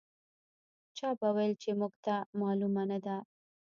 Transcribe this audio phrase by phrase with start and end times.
[0.97, 3.17] چا به ویل چې موږ ته معلومه نه ده.